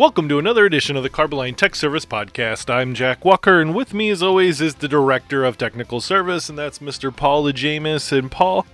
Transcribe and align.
Welcome 0.00 0.30
to 0.30 0.38
another 0.38 0.64
edition 0.64 0.96
of 0.96 1.02
the 1.02 1.10
Carboline 1.10 1.56
Tech 1.56 1.74
Service 1.74 2.06
Podcast. 2.06 2.72
I'm 2.72 2.94
Jack 2.94 3.22
Walker, 3.22 3.60
and 3.60 3.74
with 3.74 3.92
me, 3.92 4.08
as 4.08 4.22
always, 4.22 4.62
is 4.62 4.76
the 4.76 4.88
Director 4.88 5.44
of 5.44 5.58
Technical 5.58 6.00
Service, 6.00 6.48
and 6.48 6.56
that's 6.56 6.78
Mr. 6.78 7.14
Paul 7.14 7.44
Jamis. 7.52 8.10
And 8.10 8.30
Paul, 8.30 8.64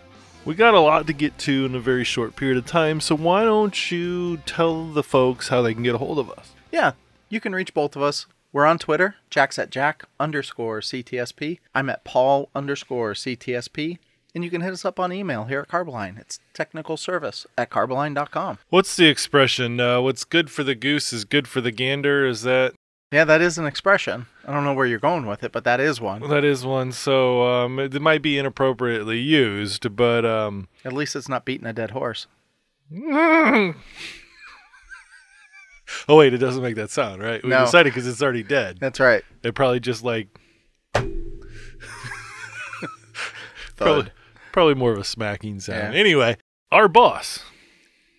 we 0.45 0.55
got 0.55 0.75
a 0.75 0.79
lot 0.79 1.09
to 1.09 1.13
get 1.13 1.37
to 1.39 1.65
in 1.65 1.75
a 1.75 1.81
very 1.81 2.05
short 2.05 2.37
period 2.37 2.59
of 2.59 2.67
time, 2.67 3.01
so 3.01 3.17
why 3.17 3.43
don't 3.43 3.91
you 3.91 4.37
tell 4.47 4.87
the 4.87 5.03
folks 5.03 5.49
how 5.49 5.63
they 5.63 5.75
can 5.75 5.83
get 5.83 5.97
a 5.97 5.99
hold 5.99 6.21
of 6.21 6.31
us? 6.31 6.53
Yeah, 6.71 6.93
you 7.29 7.41
can 7.41 7.57
reach 7.57 7.75
both 7.75 7.97
of 7.97 8.03
us. 8.03 8.27
We're 8.53 8.65
on 8.65 8.79
Twitter. 8.79 9.17
Jack's 9.29 9.59
at 9.59 9.71
Jack 9.71 10.05
underscore 10.21 10.79
CTSP. 10.79 11.59
I'm 11.75 11.91
at 11.91 12.05
Paul 12.05 12.51
underscore 12.55 13.15
CTSP. 13.15 13.99
And 14.37 14.45
you 14.45 14.51
can 14.51 14.61
hit 14.61 14.75
us 14.75 14.85
up 14.85 15.01
on 15.01 15.15
email 15.15 15.45
here 15.45 15.61
at 15.61 15.69
Carboline. 15.69 16.19
It's 16.21 16.41
technical 16.53 16.99
service 16.99 17.47
at 17.57 17.71
carboline.com. 17.71 18.59
What's 18.69 18.95
the 18.95 19.07
expression? 19.07 19.81
Uh, 19.81 20.03
what's 20.03 20.25
good 20.25 20.51
for 20.51 20.63
the 20.63 20.75
goose 20.75 21.11
is 21.11 21.25
good 21.25 21.49
for 21.49 21.63
the 21.63 21.71
gander. 21.71 22.27
Is 22.27 22.43
that 22.43 22.75
Yeah, 23.11 23.25
that 23.25 23.41
is 23.41 23.57
an 23.57 23.65
expression. 23.65 24.27
I 24.47 24.53
don't 24.53 24.63
know 24.65 24.75
where 24.75 24.85
you're 24.85 24.99
going 24.99 25.25
with 25.25 25.43
it, 25.43 25.53
but 25.53 25.65
that 25.65 25.81
is 25.81 26.03
one. 26.03 26.21
that 26.29 26.45
is 26.45 26.67
one? 26.67 26.93
So 26.93 27.47
um, 27.51 27.79
it 27.79 27.99
might 28.03 28.21
be 28.21 28.37
inappropriately 28.39 29.19
used, 29.19 29.97
but 29.97 30.27
um, 30.27 30.69
At 30.85 30.93
least 30.93 31.17
it's 31.17 31.31
not 31.31 31.47
beating 31.47 31.67
a 31.67 31.73
dead 31.73 31.93
horse. 31.93 32.27
oh 32.95 33.75
wait, 36.11 36.35
it 36.35 36.39
doesn't 36.39 36.63
make 36.63 36.77
that 36.77 36.91
sound, 36.91 37.23
right? 37.23 37.43
We 37.43 37.49
No. 37.49 37.65
decided 37.65 37.95
because 37.95 38.07
it's 38.07 38.21
already 38.23 38.43
dead. 38.43 38.77
That's 38.81 39.01
right. 39.01 39.25
It 39.43 39.55
probably 39.55 39.81
just 39.81 40.05
like 40.05 40.29
Thud. 40.95 41.07
probably, 43.77 44.11
probably 44.57 44.75
more 44.75 44.93
of 44.93 44.99
a 44.99 45.05
smacking 45.05 45.61
sound. 45.61 45.93
Yeah. 45.93 46.01
Anyway, 46.01 46.39
our 46.73 46.89
boss, 46.89 47.41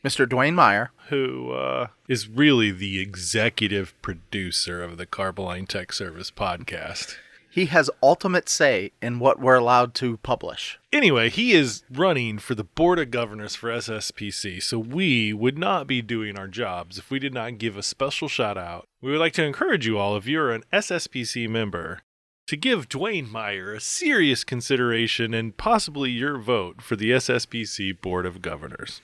Mr. 0.06 0.28
Dwayne 0.28 0.54
Meyer. 0.54 0.92
who 1.10 1.52
uh, 1.52 1.88
is 2.08 2.28
really 2.28 2.70
the 2.70 3.00
executive 3.00 4.00
producer 4.04 4.84
of 4.84 4.98
the 4.98 5.08
Carboline 5.08 5.68
Tech 5.68 5.92
Service 5.92 6.30
podcast. 6.30 7.16
He 7.50 7.66
has 7.66 7.90
ultimate 8.04 8.50
say 8.50 8.92
in 9.02 9.18
what 9.18 9.40
we're 9.40 9.56
allowed 9.56 9.96
to 9.96 10.18
publish. 10.18 10.78
Anyway, 10.94 11.32
he 11.32 11.54
is 11.54 11.82
running 11.90 12.38
for 12.38 12.54
the 12.54 12.64
Board 12.64 13.00
of 13.00 13.10
Governors 13.10 13.56
for 13.56 13.70
SSPC, 13.72 14.62
so 14.62 14.78
we 14.78 15.34
would 15.34 15.58
not 15.58 15.88
be 15.88 16.04
doing 16.04 16.38
our 16.38 16.48
jobs 16.48 17.00
if 17.00 17.10
we 17.10 17.18
did 17.18 17.34
not 17.34 17.58
give 17.58 17.76
a 17.76 17.82
special 17.82 18.28
shout 18.28 18.60
out. 18.60 18.88
We 19.02 19.10
would 19.10 19.20
like 19.20 19.34
to 19.34 19.44
encourage 19.44 19.88
you 19.88 19.98
all, 19.98 20.16
if 20.16 20.28
you're 20.28 20.52
an 20.52 20.66
SSPC 20.72 21.50
member, 21.50 22.02
to 22.48 22.56
give 22.58 22.90
Dwayne 22.90 23.30
Meyer 23.30 23.74
a 23.74 23.82
serious 23.82 24.44
consideration 24.44 25.34
and 25.34 25.56
possibly 25.56 26.10
your 26.12 26.38
vote 26.38 26.82
for 26.82 26.96
the 26.96 27.12
SSPC 27.12 28.02
Board 28.02 28.26
of 28.26 28.42
Governors. 28.42 29.02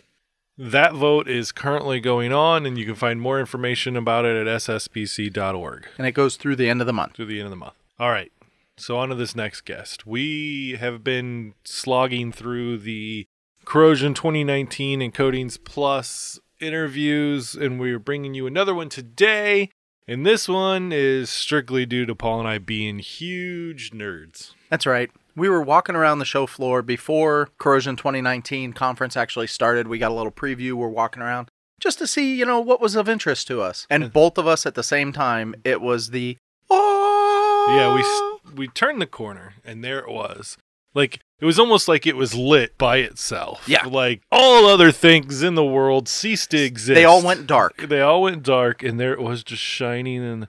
That 0.58 0.94
vote 0.94 1.28
is 1.28 1.52
currently 1.52 2.00
going 2.00 2.32
on, 2.32 2.66
and 2.66 2.78
you 2.78 2.86
can 2.86 2.96
find 2.96 3.20
more 3.20 3.40
information 3.40 3.98
about 3.98 4.26
it 4.26 4.36
at 4.36 4.48
sspc.org 4.48 5.88
And 5.98 6.08
it 6.08 6.12
goes 6.12 6.38
through 6.38 6.56
the 6.56 6.70
end 6.70 6.80
of 6.80 6.88
the 6.88 6.94
month. 6.94 7.14
through 7.14 7.26
the 7.26 7.40
end 7.40 7.46
of 7.46 7.50
the 7.50 7.58
month. 7.58 7.74
All 8.00 8.12
right. 8.12 8.32
So 8.78 8.98
on 8.98 9.10
to 9.10 9.16
this 9.16 9.36
next 9.36 9.62
guest. 9.62 10.08
We 10.08 10.78
have 10.80 11.04
been 11.04 11.54
slogging 11.64 12.32
through 12.32 12.80
the 12.80 13.26
Corrosion 13.66 14.14
2019 14.14 15.02
and 15.02 15.14
Coatings 15.14 15.58
Plus 15.58 16.40
interviews, 16.60 17.56
and 17.56 17.80
we're 17.80 18.00
bringing 18.00 18.34
you 18.34 18.48
another 18.48 18.74
one 18.74 18.90
today. 18.90 19.70
And 20.08 20.26
this 20.26 20.50
one 20.50 20.92
is 20.92 21.30
strictly 21.30 21.86
due 21.86 22.06
to 22.06 22.14
Paul 22.14 22.40
and 22.40 22.48
I 22.48 22.58
being 22.58 23.00
huge 23.00 23.92
nerds. 23.92 24.52
That's 24.70 24.86
right. 24.86 25.10
We 25.36 25.48
were 25.48 25.62
walking 25.62 25.96
around 25.96 26.20
the 26.20 26.26
show 26.26 26.46
floor 26.46 26.82
before 26.82 27.50
Corrosion 27.58 27.96
2019 27.96 28.74
conference 28.74 29.16
actually 29.16 29.48
started. 29.48 29.88
We 29.88 30.00
got 30.00 30.12
a 30.12 30.14
little 30.14 30.32
preview. 30.32 30.74
We're 30.74 30.90
walking 30.90 31.24
around 31.24 31.48
just 31.80 32.00
to 32.00 32.08
see, 32.08 32.36
you 32.36 32.46
know, 32.46 32.60
what 32.60 32.82
was 32.82 32.96
of 32.96 33.08
interest 33.08 33.48
to 33.48 33.62
us. 33.62 33.88
And 33.90 34.12
both 34.12 34.38
of 34.38 34.46
us 34.46 34.66
at 34.66 34.76
the 34.76 34.84
same 34.84 35.14
time, 35.14 35.56
it 35.64 35.82
was 35.82 36.10
the 36.10 36.38
oh 36.70 37.66
Yeah, 37.70 37.96
we 37.96 38.02
oh! 38.04 38.40
we 38.56 38.68
turned 38.68 39.02
the 39.02 39.08
corner, 39.08 39.54
and 39.64 39.84
there 39.84 40.00
it 40.00 40.10
was. 40.10 40.58
Like 40.94 41.20
it 41.40 41.46
was 41.46 41.60
almost 41.60 41.88
like 41.88 42.06
it 42.08 42.16
was 42.16 42.36
lit 42.36 42.78
by 42.78 42.98
itself. 42.98 43.68
Yeah. 43.68 43.86
like 43.86 44.22
all 44.32 44.66
other 44.68 44.92
things 44.92 45.44
in 45.44 45.56
the 45.56 45.66
world 45.66 46.08
ceased 46.08 46.52
to 46.52 46.58
exist. 46.60 46.96
they 46.96 47.06
all 47.06 47.22
went 47.24 47.48
dark. 47.48 47.78
They 47.78 48.02
all 48.02 48.22
went 48.22 48.44
dark, 48.44 48.84
and 48.84 49.00
there 49.00 49.14
it 49.14 49.22
was 49.22 49.44
just 49.44 49.62
shining 49.62 50.24
in 50.24 50.48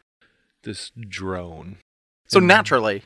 this 0.63 0.93
drone. 1.09 1.79
So 2.29 2.39
And- 2.39 2.47
naturally, 2.49 3.03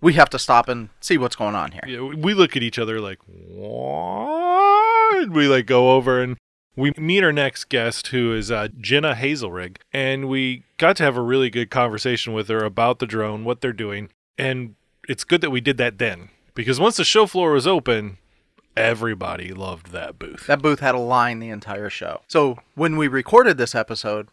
we 0.00 0.14
have 0.14 0.30
to 0.30 0.38
stop 0.38 0.68
and 0.68 0.88
see 1.00 1.18
what's 1.18 1.36
going 1.36 1.54
on 1.54 1.72
here. 1.72 1.82
Yeah, 1.86 2.00
we- 2.00 2.34
look 2.34 2.56
at 2.56 2.62
each 2.62 2.78
other 2.78 3.00
like, 3.00 3.18
what? 3.26 5.28
We 5.30 5.46
like 5.48 5.66
go 5.66 5.92
over 5.92 6.22
and 6.22 6.36
we 6.74 6.92
meet 6.96 7.22
our 7.22 7.32
next 7.32 7.68
guest, 7.68 8.08
who 8.08 8.32
is 8.34 8.50
uh, 8.50 8.68
Jenna 8.80 9.14
Hazelrig, 9.14 9.76
and 9.92 10.26
we 10.28 10.64
got 10.78 10.96
to 10.96 11.02
have 11.02 11.16
a 11.16 11.20
really 11.22 11.50
good 11.50 11.70
conversation 11.70 12.32
with 12.32 12.48
her 12.48 12.64
about 12.64 12.98
the 12.98 13.06
drone, 13.06 13.44
what 13.44 13.60
they're 13.60 13.72
doing, 13.74 14.08
and 14.38 14.74
it's 15.08 15.22
good 15.24 15.40
that 15.42 15.50
we 15.50 15.60
did 15.60 15.76
that 15.76 15.98
then 15.98 16.30
because 16.54 16.80
once 16.80 16.96
the 16.96 17.04
show 17.04 17.26
floor 17.26 17.52
was 17.52 17.66
open, 17.66 18.18
everybody 18.76 19.52
loved 19.52 19.92
that 19.92 20.18
booth. 20.18 20.46
That 20.46 20.62
booth 20.62 20.80
had 20.80 20.94
a 20.94 20.98
line 20.98 21.38
the 21.38 21.50
entire 21.50 21.90
show. 21.90 22.22
So 22.28 22.58
when 22.74 22.96
we 22.96 23.08
recorded 23.08 23.58
this 23.58 23.74
episode, 23.74 24.28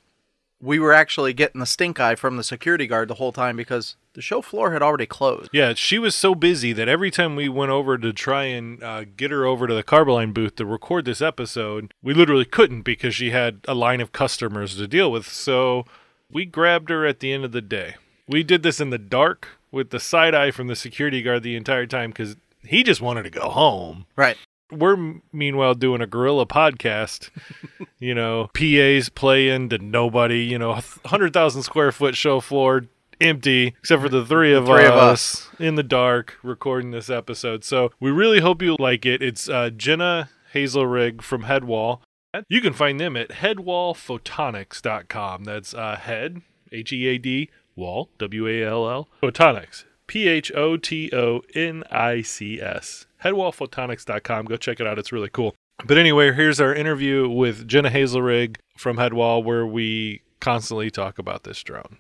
we 0.62 0.79
were 0.79 0.91
actually 0.91 1.34
getting 1.34 1.59
the 1.59 1.66
stink 1.66 2.00
eye 2.00 2.16
from 2.16 2.38
the 2.38 2.44
security 2.44 2.85
guard 2.85 3.08
the 3.08 3.16
whole 3.16 3.31
time 3.31 3.56
because 3.56 3.96
the 4.13 4.22
show 4.22 4.41
floor 4.41 4.72
had 4.72 4.81
already 4.81 5.06
closed. 5.06 5.50
Yeah, 5.53 5.74
she 5.74 5.97
was 5.97 6.16
so 6.16 6.35
busy 6.35 6.74
that 6.74 6.90
every 6.90 7.12
time 7.12 7.35
we 7.35 7.47
went 7.47 7.72
over 7.72 7.97
to 7.97 8.12
try 8.12 8.44
and 8.46 8.84
uh, 8.84 9.06
get 9.06 9.31
her 9.31 9.46
over 9.46 9.68
to 9.68 9.74
the 9.74 9.84
Carboline 9.84 10.34
booth 10.34 10.56
to 10.56 10.66
record 10.66 11.06
this 11.06 11.22
episode, 11.22 11.94
we 12.03 12.13
literally 12.13 12.46
couldn't 12.46 12.81
because 12.81 13.16
she 13.16 13.31
had 13.31 13.62
a 13.68 13.74
line 13.74 14.02
of 14.02 14.12
customers 14.12 14.75
to 14.75 14.88
deal 14.88 15.12
with. 15.12 15.28
So 15.28 15.85
we 16.29 16.46
grabbed 16.46 16.90
her 16.90 17.06
at 17.06 17.22
the 17.22 17.31
end 17.31 17.46
of 17.46 17.53
the 17.53 17.62
day. 17.62 17.96
We 18.28 18.44
did 18.44 18.62
this 18.62 18.81
in 18.81 18.90
the 18.90 18.97
dark 18.97 19.59
with 19.72 19.90
the 19.90 20.00
side 20.00 20.35
eye 20.35 20.52
from 20.52 20.68
the 20.68 20.75
security 20.75 21.22
guard 21.22 21.44
the 21.44 21.56
entire 21.56 21.85
time 21.85 22.12
because 22.12 22.35
he 22.63 22.84
just 22.84 23.02
wanted 23.02 23.24
to 23.24 23.30
go 23.30 23.50
home. 23.50 24.06
Right. 24.16 24.38
We're 24.72 25.19
meanwhile 25.34 25.74
doing 25.74 26.02
a 26.02 26.07
guerrilla 26.07 26.46
podcast, 26.46 27.31
you 28.00 28.13
know, 28.13 28.50
PAs 28.53 29.09
playing 29.09 29.69
to 29.69 29.79
nobody, 29.79 30.44
you 30.44 30.59
know, 30.59 30.74
100,000 30.74 31.63
square 31.63 31.91
foot 31.91 32.16
show 32.16 32.40
floor 32.40 32.84
empty 33.22 33.75
except 33.79 34.02
for 34.02 34.09
the 34.09 34.25
three 34.25 34.53
of, 34.53 34.66
three 34.66 34.85
of 34.85 34.94
us, 34.94 35.50
in 35.59 35.75
the 35.75 35.84
dark 35.84 36.38
recording 36.44 36.91
this 36.91 37.09
episode. 37.09 37.63
So 37.63 37.91
we 38.00 38.12
really 38.12 38.40
hope 38.40 38.62
you 38.62 38.75
like 38.79 39.06
it. 39.06 39.22
It's 39.22 39.50
uh, 39.50 39.72
Jenna 39.72 40.29
Hazelrig 40.53 41.22
from 41.22 41.44
Headwall. 41.44 42.02
You 42.47 42.62
can 42.62 42.74
find 42.74 43.00
them 43.00 43.18
at 43.18 43.29
headwallphotonics.com. 43.29 45.44
That's 45.46 45.74
uh, 45.74 45.96
head, 45.96 46.44
H 46.72 46.94
E 46.94 47.08
A 47.08 47.18
D, 47.18 47.50
wall, 47.79 48.09
W 48.19 48.47
A 48.47 48.63
L 48.63 48.90
L, 48.90 49.09
photonics, 49.23 49.85
P 50.06 50.28
H 50.28 50.51
O 50.53 50.78
T 50.78 51.09
O 51.13 51.41
N 51.56 51.84
I 51.90 52.22
C 52.22 52.62
S. 52.62 53.07
Headwallphotonics.com. 53.23 54.45
Go 54.45 54.57
check 54.57 54.79
it 54.79 54.85
out. 54.85 55.00
It's 55.00 55.12
really 55.12 55.29
cool. 55.29 55.56
But 55.85 55.97
anyway, 55.97 56.34
here's 56.34 56.59
our 56.59 56.75
interview 56.75 57.29
with 57.29 57.67
Jenna 57.67 57.90
Hazelrig 57.90 58.57
from 58.78 58.97
Headwall, 58.97 59.41
where 59.44 59.66
we 59.66 60.22
constantly 60.40 60.91
talk 60.91 61.17
about 61.17 61.44
this 61.44 61.63
drone. 61.63 61.97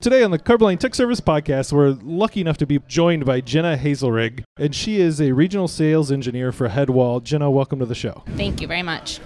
Today 0.00 0.22
on 0.22 0.30
the 0.30 0.38
Carboline 0.38 0.78
Tech 0.78 0.94
Service 0.94 1.20
podcast, 1.20 1.72
we're 1.72 1.98
lucky 2.02 2.40
enough 2.40 2.56
to 2.58 2.66
be 2.66 2.78
joined 2.86 3.24
by 3.24 3.40
Jenna 3.40 3.76
Hazelrig, 3.76 4.44
and 4.56 4.72
she 4.72 5.00
is 5.00 5.20
a 5.20 5.32
regional 5.32 5.66
sales 5.66 6.12
engineer 6.12 6.52
for 6.52 6.68
Headwall. 6.68 7.18
Jenna, 7.20 7.50
welcome 7.50 7.80
to 7.80 7.86
the 7.86 7.96
show. 7.96 8.22
Thank 8.36 8.60
you 8.60 8.68
very 8.68 8.84
much. 8.84 9.18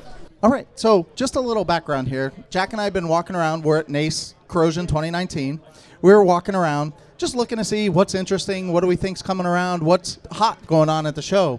All 0.43 0.51
right, 0.51 0.67
so 0.75 1.07
just 1.15 1.37
a 1.37 1.41
little 1.41 1.65
background 1.65 2.09
here. 2.09 2.33
Jack 2.51 2.73
and 2.73 2.81
I 2.81 2.85
have 2.85 2.95
been 2.95 3.09
walking 3.09 3.37
around. 3.37 3.65
We're 3.65 3.79
at 3.79 3.89
NACE 3.89 4.35
Corrosion 4.53 4.87
2019. 4.87 5.61
We 6.03 6.13
were 6.13 6.23
walking 6.23 6.55
around 6.55 6.93
just 7.17 7.35
looking 7.35 7.59
to 7.59 7.65
see 7.65 7.89
what's 7.89 8.15
interesting, 8.15 8.73
what 8.73 8.83
do 8.83 8.87
we 8.87 8.97
think's 8.97 9.23
coming 9.23 9.47
around, 9.47 9.83
what's 9.83 10.19
hot 10.31 10.65
going 10.67 10.89
on 10.89 11.07
at 11.07 11.15
the 11.15 11.23
show. 11.23 11.59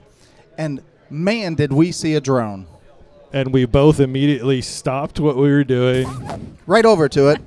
And 0.58 0.82
man, 1.10 1.56
did 1.56 1.74
we 1.74 1.92
see 1.92 2.14
a 2.16 2.22
drone. 2.22 2.68
And 3.32 3.52
we 3.52 3.66
both 3.66 4.00
immediately 4.00 4.62
stopped 4.62 5.20
what 5.20 5.36
we 5.38 5.50
were 5.50 5.64
doing, 5.64 6.08
Right 6.68 6.86
over 6.86 7.10
to 7.10 7.30
it. 7.30 7.42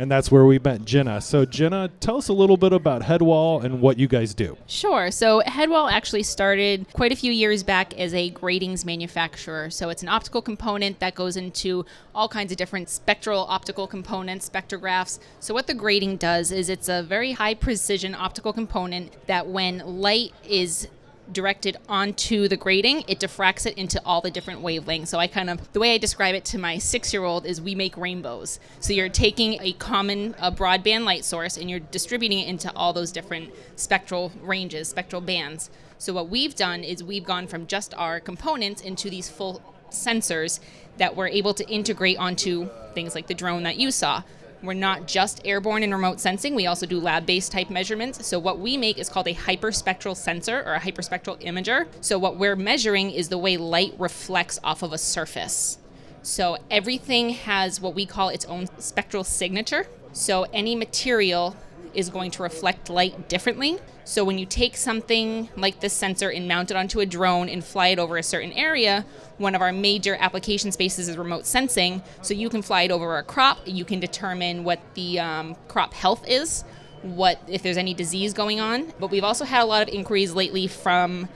And 0.00 0.10
that's 0.10 0.32
where 0.32 0.46
we 0.46 0.58
met 0.58 0.86
Jenna. 0.86 1.20
So, 1.20 1.44
Jenna, 1.44 1.90
tell 2.00 2.16
us 2.16 2.28
a 2.28 2.32
little 2.32 2.56
bit 2.56 2.72
about 2.72 3.02
Headwall 3.02 3.60
and 3.60 3.82
what 3.82 3.98
you 3.98 4.08
guys 4.08 4.32
do. 4.32 4.56
Sure. 4.66 5.10
So, 5.10 5.42
Headwall 5.44 5.88
actually 5.88 6.22
started 6.22 6.86
quite 6.94 7.12
a 7.12 7.16
few 7.16 7.30
years 7.30 7.62
back 7.62 7.92
as 7.98 8.14
a 8.14 8.30
gratings 8.30 8.86
manufacturer. 8.86 9.68
So, 9.68 9.90
it's 9.90 10.02
an 10.02 10.08
optical 10.08 10.40
component 10.40 11.00
that 11.00 11.14
goes 11.14 11.36
into 11.36 11.84
all 12.14 12.28
kinds 12.28 12.50
of 12.50 12.56
different 12.56 12.88
spectral 12.88 13.44
optical 13.50 13.86
components, 13.86 14.48
spectrographs. 14.48 15.18
So, 15.38 15.52
what 15.52 15.66
the 15.66 15.74
grating 15.74 16.16
does 16.16 16.50
is 16.50 16.70
it's 16.70 16.88
a 16.88 17.02
very 17.02 17.32
high 17.32 17.52
precision 17.52 18.14
optical 18.14 18.54
component 18.54 19.26
that 19.26 19.48
when 19.48 20.00
light 20.00 20.32
is 20.48 20.88
directed 21.32 21.76
onto 21.88 22.48
the 22.48 22.56
grating, 22.56 23.04
it 23.06 23.20
diffracts 23.20 23.66
it 23.66 23.76
into 23.78 24.00
all 24.04 24.20
the 24.20 24.30
different 24.30 24.62
wavelengths. 24.62 25.08
So 25.08 25.18
I 25.18 25.26
kind 25.26 25.50
of 25.50 25.72
the 25.72 25.80
way 25.80 25.94
I 25.94 25.98
describe 25.98 26.34
it 26.34 26.44
to 26.46 26.58
my 26.58 26.78
six-year-old 26.78 27.46
is 27.46 27.60
we 27.60 27.74
make 27.74 27.96
rainbows. 27.96 28.58
So 28.80 28.92
you're 28.92 29.08
taking 29.08 29.60
a 29.60 29.72
common 29.72 30.34
a 30.38 30.50
broadband 30.50 31.04
light 31.04 31.24
source 31.24 31.56
and 31.56 31.70
you're 31.70 31.80
distributing 31.80 32.40
it 32.40 32.48
into 32.48 32.72
all 32.74 32.92
those 32.92 33.12
different 33.12 33.52
spectral 33.76 34.32
ranges, 34.42 34.88
spectral 34.88 35.20
bands. 35.20 35.70
So 35.98 36.12
what 36.12 36.28
we've 36.28 36.54
done 36.54 36.82
is 36.82 37.04
we've 37.04 37.24
gone 37.24 37.46
from 37.46 37.66
just 37.66 37.94
our 37.94 38.20
components 38.20 38.80
into 38.82 39.10
these 39.10 39.28
full 39.28 39.62
sensors 39.90 40.60
that 40.98 41.16
we're 41.16 41.28
able 41.28 41.54
to 41.54 41.68
integrate 41.68 42.18
onto 42.18 42.68
things 42.94 43.14
like 43.14 43.26
the 43.26 43.34
drone 43.34 43.62
that 43.64 43.76
you 43.76 43.90
saw. 43.90 44.22
We're 44.62 44.74
not 44.74 45.06
just 45.06 45.40
airborne 45.44 45.82
and 45.82 45.92
remote 45.92 46.20
sensing, 46.20 46.54
we 46.54 46.66
also 46.66 46.84
do 46.86 47.00
lab 47.00 47.24
based 47.24 47.50
type 47.52 47.70
measurements. 47.70 48.26
So, 48.26 48.38
what 48.38 48.58
we 48.58 48.76
make 48.76 48.98
is 48.98 49.08
called 49.08 49.26
a 49.26 49.34
hyperspectral 49.34 50.16
sensor 50.16 50.62
or 50.62 50.74
a 50.74 50.80
hyperspectral 50.80 51.40
imager. 51.42 51.86
So, 52.00 52.18
what 52.18 52.36
we're 52.36 52.56
measuring 52.56 53.10
is 53.10 53.28
the 53.28 53.38
way 53.38 53.56
light 53.56 53.94
reflects 53.98 54.58
off 54.62 54.82
of 54.82 54.92
a 54.92 54.98
surface. 54.98 55.78
So, 56.22 56.58
everything 56.70 57.30
has 57.30 57.80
what 57.80 57.94
we 57.94 58.04
call 58.04 58.28
its 58.28 58.44
own 58.44 58.66
spectral 58.78 59.24
signature. 59.24 59.86
So, 60.12 60.44
any 60.52 60.76
material 60.76 61.56
is 61.94 62.10
going 62.10 62.30
to 62.32 62.42
reflect 62.42 62.90
light 62.90 63.28
differently. 63.28 63.78
So 64.04 64.24
when 64.24 64.38
you 64.38 64.46
take 64.46 64.76
something 64.76 65.48
like 65.56 65.80
this 65.80 65.92
sensor 65.92 66.30
and 66.30 66.48
mount 66.48 66.70
it 66.70 66.76
onto 66.76 67.00
a 67.00 67.06
drone 67.06 67.48
and 67.48 67.64
fly 67.64 67.88
it 67.88 67.98
over 67.98 68.16
a 68.16 68.22
certain 68.22 68.52
area, 68.52 69.04
one 69.38 69.54
of 69.54 69.62
our 69.62 69.72
major 69.72 70.16
application 70.18 70.72
spaces 70.72 71.08
is 71.08 71.16
remote 71.16 71.46
sensing. 71.46 72.02
So 72.22 72.34
you 72.34 72.48
can 72.48 72.62
fly 72.62 72.82
it 72.82 72.90
over 72.90 73.18
a 73.18 73.22
crop, 73.22 73.58
you 73.66 73.84
can 73.84 74.00
determine 74.00 74.64
what 74.64 74.80
the 74.94 75.20
um, 75.20 75.56
crop 75.68 75.94
health 75.94 76.28
is, 76.28 76.62
what 77.02 77.40
if 77.46 77.62
there's 77.62 77.76
any 77.76 77.94
disease 77.94 78.32
going 78.32 78.60
on. 78.60 78.92
But 78.98 79.10
we've 79.10 79.24
also 79.24 79.44
had 79.44 79.62
a 79.62 79.66
lot 79.66 79.82
of 79.82 79.94
inquiries 79.94 80.34
lately 80.34 80.66
from 80.66 81.28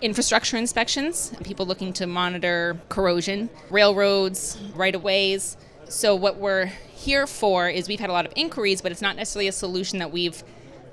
infrastructure 0.00 0.56
inspections, 0.56 1.32
people 1.44 1.66
looking 1.66 1.92
to 1.94 2.06
monitor 2.06 2.78
corrosion, 2.88 3.48
railroads, 3.70 4.58
right 4.74 4.94
of 4.94 5.02
ways. 5.02 5.56
So 5.88 6.14
what 6.14 6.36
we're 6.36 6.66
here 6.66 7.26
for 7.26 7.68
is 7.68 7.88
we've 7.88 8.00
had 8.00 8.10
a 8.10 8.12
lot 8.12 8.26
of 8.26 8.32
inquiries, 8.36 8.82
but 8.82 8.92
it's 8.92 9.02
not 9.02 9.16
necessarily 9.16 9.48
a 9.48 9.52
solution 9.52 9.98
that 10.00 10.12
we've 10.12 10.42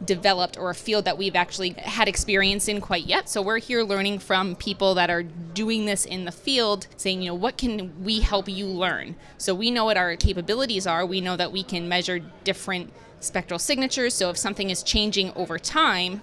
developed 0.03 0.57
or 0.57 0.69
a 0.69 0.75
field 0.75 1.05
that 1.05 1.17
we've 1.17 1.35
actually 1.35 1.71
had 1.71 2.07
experience 2.07 2.67
in 2.67 2.81
quite 2.81 3.05
yet. 3.05 3.29
So 3.29 3.41
we're 3.41 3.59
here 3.59 3.83
learning 3.83 4.19
from 4.19 4.55
people 4.55 4.95
that 4.95 5.09
are 5.09 5.23
doing 5.23 5.85
this 5.85 6.05
in 6.05 6.25
the 6.25 6.31
field, 6.31 6.87
saying, 6.97 7.21
you 7.21 7.29
know, 7.29 7.35
what 7.35 7.57
can 7.57 8.03
we 8.03 8.19
help 8.19 8.49
you 8.49 8.65
learn? 8.65 9.15
So 9.37 9.55
we 9.55 9.71
know 9.71 9.85
what 9.85 9.97
our 9.97 10.15
capabilities 10.15 10.85
are. 10.85 11.05
We 11.05 11.21
know 11.21 11.37
that 11.37 11.51
we 11.51 11.63
can 11.63 11.87
measure 11.87 12.19
different 12.43 12.91
spectral 13.19 13.59
signatures. 13.59 14.13
So 14.13 14.29
if 14.29 14.37
something 14.37 14.69
is 14.69 14.83
changing 14.83 15.31
over 15.33 15.57
time, 15.57 16.21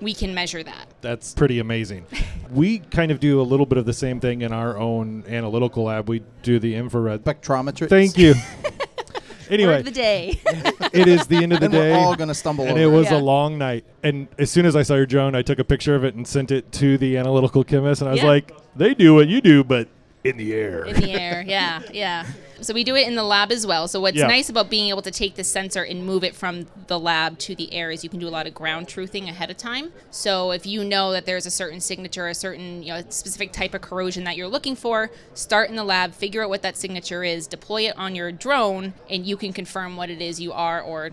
we 0.00 0.12
can 0.12 0.34
measure 0.34 0.62
that. 0.62 0.86
That's 1.00 1.34
pretty 1.34 1.58
amazing. 1.58 2.06
We 2.52 2.78
kind 2.78 3.10
of 3.12 3.20
do 3.20 3.40
a 3.40 3.42
little 3.42 3.66
bit 3.66 3.78
of 3.78 3.86
the 3.86 3.92
same 3.92 4.20
thing 4.20 4.42
in 4.42 4.52
our 4.52 4.76
own 4.78 5.24
analytical 5.28 5.84
lab. 5.84 6.08
We 6.08 6.22
do 6.42 6.58
the 6.58 6.74
infrared. 6.74 7.24
Spectrometry. 7.24 7.88
Thank 7.88 8.16
you. 8.18 8.34
Word 8.64 8.74
anyway, 9.50 9.78
of 9.80 9.84
the 9.84 9.90
day. 9.90 10.40
it 10.92 11.08
is 11.08 11.26
the 11.26 11.36
end 11.36 11.52
of 11.52 11.58
the 11.60 11.66
And 11.66 11.72
day. 11.74 11.90
we're 11.92 11.98
all 11.98 12.14
gonna 12.14 12.34
stumble 12.34 12.64
and 12.64 12.72
over. 12.78 12.82
it 12.82 12.86
was 12.86 13.06
Yeah. 13.10 13.18
a 13.18 13.20
long 13.20 13.58
night. 13.58 13.84
And 14.02 14.28
as 14.38 14.50
soon 14.50 14.64
as 14.66 14.76
I 14.76 14.82
saw 14.82 14.94
your 14.94 15.06
drone, 15.06 15.34
I 15.34 15.42
took 15.42 15.58
a 15.58 15.64
picture 15.64 15.94
of 15.96 16.04
it 16.04 16.14
and 16.14 16.26
sent 16.26 16.50
it 16.52 16.70
to 16.72 16.96
the 16.98 17.16
analytical 17.16 17.64
chemist. 17.64 18.00
And 18.00 18.08
I 18.08 18.12
was 18.12 18.22
Yeah. 18.22 18.28
like, 18.28 18.52
they 18.76 18.94
do 18.94 19.14
what 19.14 19.26
you 19.28 19.40
do, 19.40 19.64
but 19.64 19.88
in 20.22 20.36
the 20.36 20.52
air. 20.54 20.84
in 20.84 20.96
the 21.00 21.10
air. 21.12 21.42
Yeah, 21.46 21.80
yeah. 21.92 22.26
So 22.62 22.74
we 22.74 22.84
do 22.84 22.94
it 22.96 23.06
in 23.06 23.14
the 23.14 23.22
lab 23.22 23.50
as 23.52 23.66
well. 23.66 23.88
So 23.88 24.00
what's 24.00 24.16
Yeah. 24.16 24.26
nice 24.26 24.48
about 24.48 24.68
being 24.70 24.88
able 24.88 25.02
to 25.02 25.10
take 25.10 25.34
the 25.34 25.44
sensor 25.44 25.82
and 25.82 26.04
move 26.04 26.24
it 26.24 26.34
from 26.34 26.66
the 26.86 26.98
lab 26.98 27.38
to 27.40 27.54
the 27.54 27.72
air 27.72 27.90
is 27.90 28.04
you 28.04 28.10
can 28.10 28.18
do 28.20 28.28
a 28.28 28.30
lot 28.30 28.46
of 28.46 28.54
ground 28.54 28.86
truthing 28.88 29.28
ahead 29.28 29.50
of 29.50 29.56
time. 29.56 29.92
So 30.10 30.50
if 30.52 30.66
you 30.66 30.84
know 30.84 31.12
that 31.12 31.26
there's 31.26 31.46
a 31.46 31.50
certain 31.50 31.80
signature, 31.80 32.28
a 32.28 32.34
certain 32.34 32.82
you 32.82 32.92
know 32.92 33.02
specific 33.08 33.52
type 33.52 33.74
of 33.74 33.80
corrosion 33.80 34.24
that 34.24 34.36
you're 34.36 34.48
looking 34.48 34.76
for, 34.76 35.10
start 35.34 35.70
in 35.70 35.76
the 35.76 35.84
lab, 35.84 36.12
figure 36.14 36.42
out 36.42 36.48
what 36.50 36.62
that 36.62 36.76
signature 36.76 37.24
is, 37.24 37.46
deploy 37.46 37.88
it 37.88 37.96
on 37.96 38.14
your 38.14 38.30
drone, 38.32 38.94
and 39.08 39.26
you 39.26 39.36
can 39.36 39.52
confirm 39.52 39.96
what 39.96 40.10
it 40.10 40.20
is 40.20 40.40
you 40.40 40.52
are 40.52 40.80
or 40.80 41.10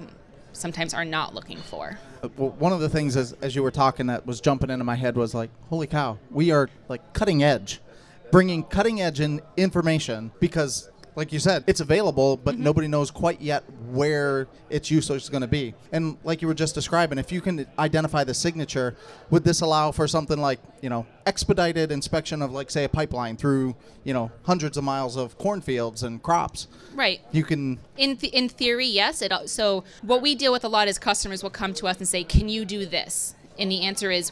sometimes 0.54 0.94
are 0.94 1.06
not 1.06 1.34
looking 1.36 1.58
for. 1.60 2.00
Uh, 2.24 2.30
well, 2.36 2.50
one 2.58 2.74
of 2.74 2.80
the 2.80 2.90
things 2.90 3.16
as, 3.16 3.34
as 3.44 3.56
you 3.56 3.62
were 3.62 3.70
talking 3.72 4.08
that 4.08 4.26
was 4.26 4.42
jumping 4.42 4.72
into 4.72 4.84
my 4.84 4.96
head 4.96 5.16
was 5.16 5.36
like, 5.36 5.52
holy 5.70 5.86
cow, 5.86 6.18
we 6.32 6.50
are 6.52 6.68
like 6.90 7.14
cutting 7.14 7.44
edge, 7.44 7.80
bringing 8.32 8.64
cutting 8.64 9.00
edge 9.00 9.20
in 9.20 9.40
information 9.56 10.32
because, 10.40 10.90
like 11.18 11.34
you 11.34 11.40
said, 11.40 11.64
it's 11.66 11.80
available, 11.80 12.38
but 12.38 12.54
mm-hmm. 12.54 12.64
nobody 12.64 12.88
knows 12.88 13.10
quite 13.10 13.42
yet 13.42 13.64
where 13.90 14.48
its 14.69 14.92
usage 14.92 15.24
is 15.24 15.30
going 15.30 15.42
to 15.42 15.48
be. 15.48 15.74
And 15.92 16.16
like 16.24 16.44
you 16.44 16.48
were 16.48 16.54
just 16.54 16.75
describing, 16.75 17.18
if 17.18 17.31
you 17.31 17.42
can 17.42 17.66
identify 17.80 18.24
the 18.24 18.36
signature, 18.36 18.96
would 19.31 19.44
this 19.44 19.62
allow 19.62 19.92
for 19.92 20.08
something 20.08 20.38
like 20.38 20.60
you 20.80 20.90
know 20.92 21.08
expedited 21.25 21.92
inspection 21.92 22.44
of 22.44 22.52
like 22.52 22.69
say 22.69 22.84
a 22.84 22.90
pipeline 22.90 23.36
through 23.36 23.75
you 24.04 24.14
know 24.14 24.31
hundreds 24.44 24.78
of 24.78 24.84
miles 24.84 25.18
of 25.18 25.40
cornfields 25.40 26.04
and 26.04 26.22
crops? 26.22 26.68
Right. 26.94 27.20
You 27.31 27.44
can 27.44 27.80
In, 27.98 28.18
th- 28.18 28.31
in 28.31 28.48
theory, 28.48 28.86
yes. 28.86 29.24
It, 29.24 29.31
al- 29.31 29.48
so 29.48 29.84
what 30.04 30.22
we 30.22 30.36
deal 30.36 30.52
with 30.52 30.63
a 30.63 30.70
lot 30.70 30.88
is 30.88 31.00
customers 31.00 31.42
will 31.42 31.50
come 31.50 31.74
to 31.74 31.88
us 31.88 31.98
and 31.98 32.08
say, 32.08 32.24
"Can 32.24 32.48
you 32.48 32.63
do 32.63 32.86
this?" 32.86 33.34
And 33.58 33.72
the 33.72 33.81
answer 33.86 34.12
is 34.12 34.31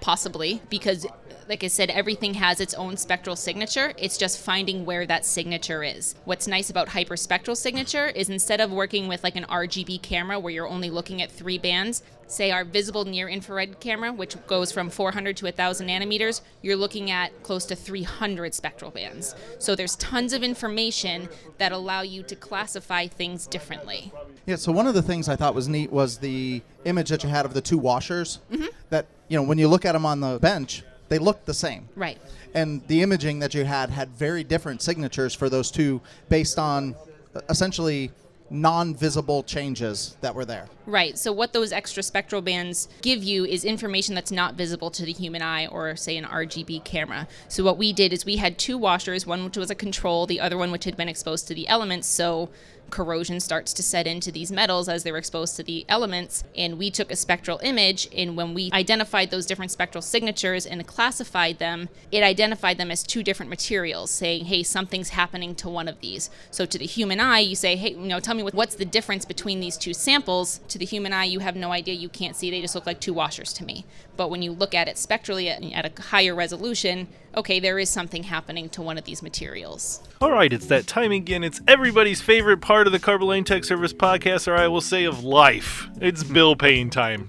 possibly 0.00 0.62
because 0.70 1.06
like 1.48 1.64
I 1.64 1.68
said, 1.68 1.90
everything 1.90 2.34
has 2.34 2.60
its 2.60 2.74
own 2.74 2.96
spectral 2.96 3.36
signature. 3.36 3.92
It's 3.96 4.16
just 4.16 4.40
finding 4.40 4.84
where 4.84 5.06
that 5.06 5.24
signature 5.24 5.82
is. 5.82 6.14
What's 6.24 6.46
nice 6.46 6.70
about 6.70 6.88
hyperspectral 6.88 7.56
signature 7.56 8.08
is 8.08 8.28
instead 8.28 8.60
of 8.60 8.70
working 8.70 9.08
with 9.08 9.24
like 9.24 9.36
an 9.36 9.44
RGB 9.44 10.02
camera 10.02 10.38
where 10.38 10.52
you're 10.52 10.68
only 10.68 10.90
looking 10.90 11.22
at 11.22 11.30
three 11.30 11.58
bands, 11.58 12.02
say 12.26 12.50
our 12.50 12.64
visible 12.64 13.04
near 13.04 13.28
infrared 13.28 13.80
camera, 13.80 14.12
which 14.12 14.36
goes 14.46 14.72
from 14.72 14.90
400 14.90 15.36
to 15.38 15.44
1000 15.44 15.88
nanometers, 15.88 16.40
you're 16.62 16.76
looking 16.76 17.10
at 17.10 17.42
close 17.42 17.64
to 17.66 17.76
300 17.76 18.54
spectral 18.54 18.90
bands. 18.90 19.34
So 19.58 19.74
there's 19.74 19.96
tons 19.96 20.32
of 20.32 20.42
information 20.42 21.28
that 21.58 21.72
allow 21.72 22.02
you 22.02 22.22
to 22.24 22.36
classify 22.36 23.06
things 23.06 23.46
differently. 23.46 24.12
Yeah, 24.46 24.56
so 24.56 24.72
one 24.72 24.86
of 24.86 24.94
the 24.94 25.02
things 25.02 25.28
I 25.28 25.36
thought 25.36 25.54
was 25.54 25.68
neat 25.68 25.92
was 25.92 26.18
the 26.18 26.62
image 26.84 27.10
that 27.10 27.22
you 27.22 27.28
had 27.28 27.44
of 27.44 27.54
the 27.54 27.60
two 27.60 27.78
washers. 27.78 28.40
Mm-hmm. 28.50 28.66
That, 28.90 29.06
you 29.28 29.36
know, 29.36 29.42
when 29.42 29.58
you 29.58 29.68
look 29.68 29.84
at 29.84 29.92
them 29.92 30.04
on 30.04 30.20
the 30.20 30.38
bench, 30.38 30.82
they 31.12 31.18
looked 31.18 31.44
the 31.44 31.52
same. 31.52 31.86
Right. 31.94 32.18
And 32.54 32.80
the 32.88 33.02
imaging 33.02 33.40
that 33.40 33.52
you 33.52 33.64
had 33.66 33.90
had 33.90 34.08
very 34.08 34.42
different 34.42 34.80
signatures 34.80 35.34
for 35.34 35.50
those 35.50 35.70
two 35.70 36.00
based 36.30 36.58
on 36.58 36.94
uh, 37.36 37.40
essentially 37.50 38.10
non 38.48 38.94
visible 38.94 39.42
changes 39.42 40.16
that 40.22 40.34
were 40.34 40.46
there. 40.46 40.68
Right. 40.86 41.18
So 41.18 41.30
what 41.30 41.52
those 41.52 41.70
extra 41.70 42.02
spectral 42.02 42.40
bands 42.40 42.88
give 43.02 43.22
you 43.22 43.44
is 43.44 43.62
information 43.62 44.14
that's 44.14 44.32
not 44.32 44.54
visible 44.54 44.90
to 44.92 45.04
the 45.04 45.12
human 45.12 45.42
eye 45.42 45.66
or 45.66 45.96
say 45.96 46.16
an 46.16 46.24
RGB 46.24 46.82
camera. 46.84 47.28
So 47.48 47.62
what 47.62 47.76
we 47.76 47.92
did 47.92 48.14
is 48.14 48.24
we 48.24 48.36
had 48.36 48.58
two 48.58 48.78
washers, 48.78 49.26
one 49.26 49.44
which 49.44 49.58
was 49.58 49.70
a 49.70 49.74
control, 49.74 50.26
the 50.26 50.40
other 50.40 50.56
one 50.56 50.70
which 50.70 50.84
had 50.84 50.96
been 50.96 51.10
exposed 51.10 51.46
to 51.48 51.54
the 51.54 51.68
elements. 51.68 52.08
So 52.08 52.48
corrosion 52.92 53.40
starts 53.40 53.72
to 53.72 53.82
set 53.82 54.06
into 54.06 54.30
these 54.30 54.52
metals 54.52 54.88
as 54.88 55.02
they're 55.02 55.16
exposed 55.16 55.56
to 55.56 55.64
the 55.64 55.84
elements. 55.88 56.44
And 56.56 56.78
we 56.78 56.90
took 56.90 57.10
a 57.10 57.16
spectral 57.16 57.58
image 57.64 58.08
and 58.16 58.36
when 58.36 58.54
we 58.54 58.70
identified 58.72 59.30
those 59.30 59.46
different 59.46 59.72
spectral 59.72 60.02
signatures 60.02 60.66
and 60.66 60.86
classified 60.86 61.58
them 61.58 61.88
it 62.12 62.22
identified 62.22 62.78
them 62.78 62.90
as 62.90 63.02
two 63.02 63.22
different 63.22 63.50
materials 63.50 64.10
saying 64.10 64.44
hey 64.44 64.62
something's 64.62 65.08
happening 65.08 65.54
to 65.56 65.68
one 65.68 65.88
of 65.88 66.00
these. 66.00 66.30
So 66.50 66.66
to 66.66 66.78
the 66.78 66.86
human 66.86 67.18
eye 67.18 67.40
you 67.40 67.56
say 67.56 67.74
hey 67.74 67.90
you 67.90 67.96
know 67.96 68.20
tell 68.20 68.36
me 68.36 68.42
what, 68.42 68.54
what's 68.54 68.76
the 68.76 68.84
difference 68.84 69.24
between 69.24 69.60
these 69.60 69.76
two 69.76 69.94
samples? 69.94 70.60
To 70.68 70.78
the 70.78 70.84
human 70.84 71.12
eye 71.12 71.24
you 71.24 71.40
have 71.40 71.56
no 71.56 71.72
idea. 71.72 71.94
You 71.94 72.10
can't 72.10 72.36
see 72.36 72.50
they 72.50 72.60
just 72.60 72.74
look 72.74 72.86
like 72.86 73.00
two 73.00 73.14
washers 73.14 73.52
to 73.54 73.64
me 73.64 73.86
but 74.16 74.30
when 74.30 74.42
you 74.42 74.52
look 74.52 74.74
at 74.74 74.88
it 74.88 74.98
spectrally 74.98 75.48
at, 75.48 75.62
at 75.72 75.98
a 75.98 76.02
higher 76.02 76.34
resolution 76.34 77.08
okay 77.36 77.58
there 77.60 77.78
is 77.78 77.88
something 77.88 78.24
happening 78.24 78.68
to 78.68 78.82
one 78.82 78.98
of 78.98 79.04
these 79.04 79.22
materials 79.22 80.02
All 80.20 80.30
right, 80.30 80.52
it's 80.52 80.66
that 80.66 80.86
time 80.86 81.10
again. 81.10 81.42
It's 81.42 81.60
everybody's 81.66 82.20
favorite 82.20 82.60
part 82.60 82.86
of 82.86 82.92
the 82.92 83.00
Carboline 83.00 83.44
Tech 83.44 83.64
Service 83.64 83.92
podcast, 83.92 84.46
or 84.46 84.54
I 84.54 84.68
will 84.68 84.80
say 84.80 85.04
of 85.04 85.24
life. 85.24 85.88
It's 86.00 86.22
bill 86.22 86.54
paying 86.54 86.90
time. 86.90 87.26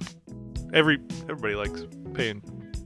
Every 0.74 1.00
everybody 1.28 1.56
likes 1.56 1.86
paying 2.14 2.44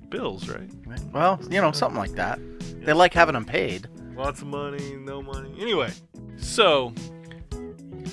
bills, 0.10 0.48
right? 0.48 0.70
Well, 1.12 1.39
you 1.50 1.60
know, 1.62 1.72
something 1.74 1.98
like 2.00 2.13
that. 2.13 2.39
They 2.86 2.94
like 2.94 3.13
having 3.13 3.34
them 3.34 3.46
paid. 3.46 3.88
Lots 4.16 4.42
of 4.42 4.48
money, 4.48 4.96
no 4.96 5.22
money. 5.22 5.54
Anyway, 5.60 5.92
so 6.38 6.94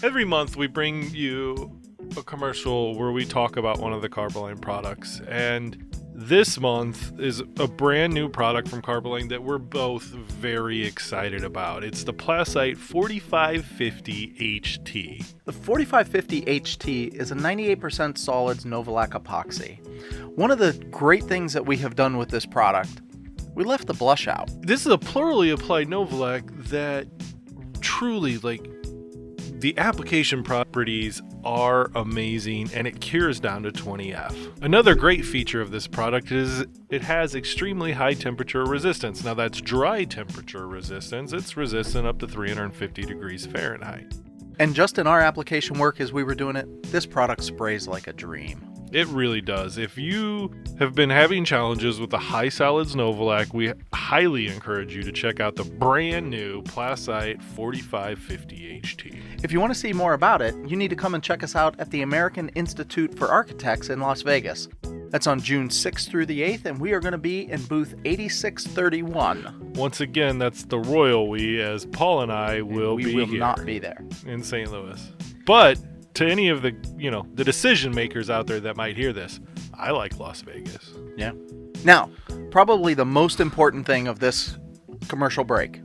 every 0.03 0.25
month 0.25 0.57
we 0.57 0.67
bring 0.67 1.11
you 1.15 1.71
a 2.17 2.23
commercial 2.23 2.97
where 2.97 3.11
we 3.11 3.25
talk 3.25 3.57
about 3.57 3.79
one 3.79 3.93
of 3.93 4.03
the 4.03 4.09
Carboline 4.09 4.61
products. 4.61 5.21
And 5.27 5.95
this 6.15 6.61
month 6.61 7.19
is 7.19 7.41
a 7.59 7.67
brand 7.67 8.15
new 8.15 8.29
product 8.29 8.69
from 8.69 8.83
Carboline 8.83 9.29
that 9.31 9.43
we're 9.43 9.59
both 9.59 10.05
very 10.05 10.85
excited 10.85 11.43
about. 11.43 11.83
It's 11.83 12.05
the 12.05 12.13
Plasite 12.13 12.77
4550 12.77 14.61
HT. 14.61 15.35
The 15.45 15.53
4550 15.53 16.43
HT 16.61 17.15
is 17.15 17.33
a 17.33 17.35
98% 17.35 18.17
solids 18.17 18.65
Novolac 18.65 19.11
epoxy. 19.11 19.85
One 20.37 20.51
of 20.51 20.59
the 20.59 20.73
great 20.91 21.25
things 21.25 21.53
that 21.53 21.67
we 21.67 21.77
have 21.79 21.97
done 21.97 22.17
with 22.17 22.29
this 22.29 22.47
product, 22.47 23.03
we 23.55 23.65
left 23.65 23.87
the 23.87 23.95
blush 23.95 24.29
out. 24.29 24.51
This 24.63 24.87
is 24.87 24.93
a 24.93 24.99
plurally 24.99 25.53
applied 25.53 25.89
Novolac 25.89 26.69
that 26.69 27.07
truly 27.81 28.39
like 28.39 28.71
the 29.61 29.77
application 29.79 30.43
properties 30.43 31.23
are 31.45 31.91
amazing 31.95 32.71
and 32.75 32.87
it 32.87 33.01
cures 33.01 33.41
down 33.41 33.63
to 33.63 33.71
20F. 33.71 34.63
Another 34.63 34.95
great 34.95 35.25
feature 35.25 35.61
of 35.61 35.71
this 35.71 35.87
product 35.87 36.33
is 36.33 36.65
it 36.91 37.03
has 37.03 37.35
extremely 37.35 37.93
high 37.93 38.15
temperature 38.15 38.65
resistance. 38.65 39.25
Now 39.25 39.35
that's 39.35 39.61
dry 39.61 40.05
temperature 40.05 40.67
resistance. 40.67 41.33
It's 41.33 41.57
resistant 41.57 42.07
up 42.07 42.19
to 42.19 42.29
350 42.29 43.03
degrees 43.03 43.47
Fahrenheit. 43.47 44.13
And 44.59 44.75
just 44.75 44.99
in 44.99 45.07
our 45.07 45.21
application 45.21 45.79
work 45.79 46.01
as 46.01 46.13
we 46.13 46.23
were 46.23 46.35
doing 46.35 46.57
it, 46.57 46.83
this 46.85 47.07
product 47.07 47.43
sprays 47.43 47.89
like 47.89 48.07
a 48.07 48.13
dream. 48.13 48.71
It 48.93 49.09
really 49.09 49.41
does. 49.41 49.77
If 49.77 49.99
you 49.99 50.55
have 50.79 50.95
been 50.95 51.11
having 51.11 51.45
challenges 51.45 51.99
with 51.99 52.11
the 52.11 52.19
high 52.19 52.49
solids 52.49 52.95
Novolac, 52.95 53.53
we 53.53 53.73
highly 53.93 54.47
encourage 54.47 54.95
you 54.95 55.03
to 55.03 55.11
check 55.11 55.41
out 55.41 55.57
the 55.57 55.65
brand 55.65 56.31
new 56.31 56.63
Plasite 56.63 57.43
4550 57.43 58.81
HT. 58.81 59.34
If 59.45 59.53
you 59.53 59.61
want 59.61 59.75
to 59.75 59.79
see 59.79 59.93
more 59.93 60.15
about 60.15 60.41
it, 60.41 60.55
you 60.67 60.75
need 60.75 60.89
to 60.89 60.97
come 60.97 61.15
and 61.15 61.23
check 61.23 61.43
us 61.43 61.55
out 61.55 61.79
at 61.79 61.91
the 61.91 62.01
American 62.01 62.49
Institute 62.55 63.15
for 63.15 63.29
Architects 63.29 63.91
in 63.91 64.01
Las 64.01 64.23
Vegas. 64.23 64.69
That's 65.11 65.27
on 65.27 65.39
June 65.39 65.69
6th 65.69 66.09
through 66.09 66.25
the 66.25 66.41
8th, 66.41 66.65
and 66.65 66.81
we 66.81 66.95
are 66.95 67.01
going 67.01 67.13
to 67.13 67.19
be 67.19 67.51
in 67.51 67.63
booth 67.65 67.95
8631. 68.07 69.75
Once 69.75 70.01
again, 70.01 70.39
that's 70.39 70.65
the 70.65 70.79
royal 70.79 71.29
we, 71.29 71.61
as 71.61 71.85
Paul 71.85 72.23
and 72.23 72.33
I 72.33 72.63
will 72.63 72.95
we 72.95 73.05
be 73.05 73.15
will 73.17 73.27
here 73.27 73.39
not 73.39 73.67
be 73.67 73.79
there. 73.79 74.03
in 74.25 74.43
St. 74.43 74.73
Louis. 74.73 75.13
But 75.45 75.79
to 76.15 76.27
any 76.27 76.49
of 76.49 76.63
the, 76.63 76.75
you 76.97 77.11
know, 77.11 77.27
the 77.35 77.45
decision 77.45 77.95
makers 77.95 78.31
out 78.31 78.47
there 78.47 78.61
that 78.61 78.79
might 78.79 78.97
hear 78.97 79.13
this, 79.13 79.41
I 79.75 79.91
like 79.91 80.19
Las 80.19 80.41
Vegas. 80.41 80.95
Yeah. 81.19 81.33
Now, 81.85 82.11
probably 82.51 82.95
the 82.95 83.05
most 83.05 83.41
important 83.41 83.85
thing 83.85 84.09
of 84.09 84.21
this 84.21 84.57
commercial 85.09 85.45
break, 85.45 85.83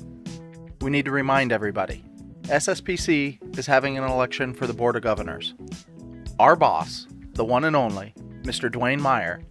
we 0.80 0.89
need 0.89 1.04
to 1.04 1.12
remind 1.12 1.51
everybody 1.51 2.06
SSPC 2.50 3.60
is 3.60 3.68
having 3.68 3.96
an 3.96 4.03
election 4.03 4.56
for 4.56 4.65
the 4.65 4.74
Board 4.74 4.96
of 4.96 5.03
Governors. 5.03 5.53
Our 6.39 6.56
boss, 6.56 7.06
the 7.34 7.46
one 7.46 7.63
and 7.63 7.75
only, 7.75 8.15
Mr. 8.41 8.72
Dwayne 8.72 9.00
Meyer, 9.00 9.44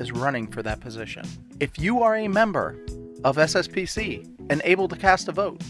is 0.00 0.10
running 0.10 0.46
for 0.46 0.62
that 0.62 0.80
position. 0.80 1.26
If 1.60 1.78
you 1.78 2.02
are 2.02 2.16
a 2.16 2.28
member 2.28 2.82
of 3.24 3.36
SSPC 3.36 4.26
and 4.48 4.62
able 4.64 4.88
to 4.88 4.96
cast 4.96 5.28
a 5.28 5.32
vote, 5.32 5.62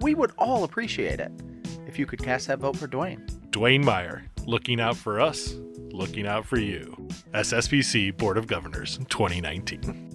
we 0.00 0.16
would 0.16 0.32
all 0.36 0.64
appreciate 0.64 1.20
it 1.20 1.30
if 1.86 1.96
you 1.96 2.06
could 2.06 2.20
cast 2.20 2.48
that 2.48 2.58
vote 2.58 2.76
for 2.76 2.88
Dwayne. 2.88 3.24
Dwayne 3.50 3.84
Meyer, 3.84 4.24
looking 4.44 4.80
out 4.80 4.96
for 4.96 5.20
us, 5.20 5.54
looking 5.92 6.26
out 6.26 6.44
for 6.44 6.58
you. 6.58 6.96
SSPC 7.34 8.16
Board 8.16 8.36
of 8.36 8.48
Governors 8.48 8.98
2019. 9.10 10.11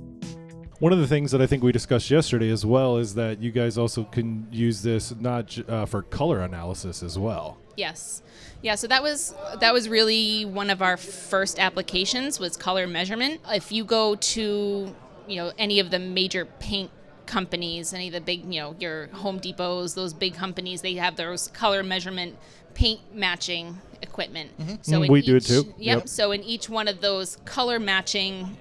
One 0.79 0.93
of 0.93 0.99
the 0.99 1.07
things 1.07 1.31
that 1.31 1.41
I 1.41 1.47
think 1.47 1.63
we 1.63 1.71
discussed 1.71 2.11
yesterday 2.11 2.51
as 2.51 2.63
well 2.65 2.97
is 2.97 3.15
that 3.15 3.41
you 3.41 3.51
guys 3.51 3.77
also 3.79 4.03
can 4.03 4.47
use 4.51 4.83
this 4.83 5.13
not 5.19 5.47
j- 5.47 5.63
uh, 5.67 5.85
for 5.87 6.03
color 6.03 6.41
analysis 6.41 7.01
as 7.01 7.17
well. 7.17 7.57
Yes. 7.75 8.21
Yeah, 8.61 8.75
so 8.75 8.87
that 8.87 9.01
was 9.01 9.33
that 9.59 9.73
was 9.73 9.89
really 9.89 10.45
one 10.45 10.69
of 10.69 10.81
our 10.83 10.97
first 10.97 11.59
applications 11.59 12.39
was 12.39 12.57
color 12.57 12.85
measurement. 12.85 13.41
If 13.49 13.71
you 13.71 13.83
go 13.85 14.15
to, 14.15 14.95
you 15.27 15.35
know, 15.35 15.51
any 15.57 15.79
of 15.79 15.89
the 15.89 15.99
major 15.99 16.45
paint 16.45 16.91
companies, 17.25 17.93
any 17.93 18.07
of 18.07 18.13
the 18.13 18.21
big, 18.21 18.45
you 18.53 18.59
know, 18.61 18.75
your 18.79 19.07
Home 19.07 19.39
Depots, 19.39 19.95
those 19.95 20.13
big 20.13 20.35
companies, 20.35 20.81
they 20.81 20.93
have 20.95 21.15
those 21.15 21.47
color 21.49 21.81
measurement 21.83 22.35
paint 22.75 23.01
matching 23.13 23.79
equipment. 24.03 24.51
So 24.83 24.99
Mm, 24.99 25.05
in 25.05 25.11
we 25.11 25.21
do 25.23 25.35
it 25.37 25.45
too. 25.45 25.73
Yep. 25.77 25.97
Yep. 25.97 26.07
So 26.09 26.31
in 26.31 26.43
each 26.43 26.69
one 26.69 26.87
of 26.87 27.01
those 27.01 27.37
color 27.45 27.79
matching 27.79 28.57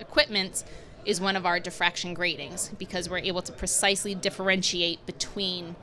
equipments 0.00 0.64
is 1.04 1.20
one 1.20 1.36
of 1.36 1.46
our 1.46 1.60
diffraction 1.60 2.14
gratings 2.14 2.70
because 2.78 3.08
we're 3.08 3.18
able 3.18 3.42
to 3.42 3.52
precisely 3.52 4.14
differentiate 4.14 5.04
between 5.06 5.76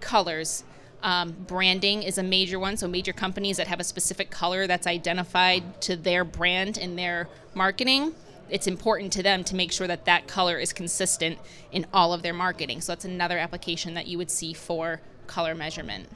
colors. 0.00 0.64
Um, 1.02 1.32
branding 1.46 2.02
is 2.02 2.18
a 2.18 2.22
major 2.22 2.58
one, 2.58 2.76
so 2.76 2.86
major 2.86 3.12
companies 3.12 3.56
that 3.56 3.66
have 3.66 3.80
a 3.80 3.84
specific 3.84 4.30
color 4.30 4.66
that's 4.66 4.86
identified 4.86 5.80
to 5.82 5.96
their 5.96 6.24
brand 6.24 6.78
in 6.78 6.96
their 6.96 7.28
marketing. 7.54 8.14
It's 8.48 8.66
important 8.66 9.12
to 9.14 9.22
them 9.22 9.44
to 9.44 9.56
make 9.56 9.72
sure 9.72 9.86
that 9.86 10.04
that 10.04 10.28
color 10.28 10.58
is 10.58 10.72
consistent 10.72 11.38
in 11.72 11.86
all 11.92 12.12
of 12.12 12.22
their 12.22 12.34
marketing. 12.34 12.80
So 12.82 12.92
that's 12.92 13.04
another 13.04 13.38
application 13.38 13.94
that 13.94 14.06
you 14.06 14.18
would 14.18 14.30
see 14.30 14.52
for 14.52 15.00
color 15.26 15.54
measurement. 15.54 16.08